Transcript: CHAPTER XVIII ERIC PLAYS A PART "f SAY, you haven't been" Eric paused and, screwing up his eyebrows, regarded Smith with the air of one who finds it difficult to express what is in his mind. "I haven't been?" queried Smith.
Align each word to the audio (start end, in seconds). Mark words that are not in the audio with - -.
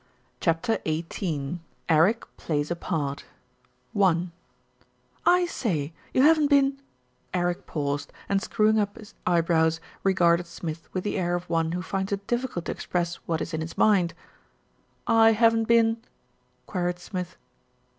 CHAPTER 0.39 0.79
XVIII 0.83 1.59
ERIC 1.87 2.25
PLAYS 2.35 2.71
A 2.71 2.75
PART 2.75 3.25
"f 3.95 5.47
SAY, 5.51 5.93
you 6.11 6.23
haven't 6.23 6.47
been" 6.49 6.81
Eric 7.35 7.67
paused 7.67 8.11
and, 8.27 8.41
screwing 8.41 8.79
up 8.79 8.97
his 8.97 9.13
eyebrows, 9.27 9.79
regarded 10.01 10.47
Smith 10.47 10.89
with 10.91 11.03
the 11.03 11.19
air 11.19 11.35
of 11.35 11.47
one 11.47 11.73
who 11.73 11.83
finds 11.83 12.11
it 12.11 12.25
difficult 12.25 12.65
to 12.65 12.71
express 12.71 13.17
what 13.27 13.41
is 13.41 13.53
in 13.53 13.61
his 13.61 13.77
mind. 13.77 14.15
"I 15.05 15.33
haven't 15.33 15.65
been?" 15.67 15.97
queried 16.65 16.97
Smith. 16.97 17.37